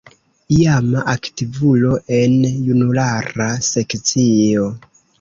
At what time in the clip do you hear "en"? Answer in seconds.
2.21-2.35